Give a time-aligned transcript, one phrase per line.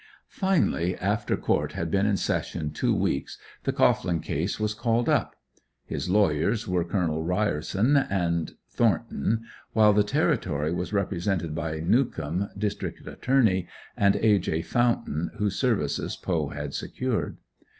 [0.29, 5.35] Finally, after court had been in session two weeks the Cohglin case was called up.
[5.85, 7.21] His lawyers were Col.
[7.23, 9.43] Rynerson and Thornton,
[9.73, 14.39] while the Territory was represented by Newcomb, District Attorney, and A.
[14.39, 14.63] J.
[14.63, 17.37] Fountain whose services Poe had secured.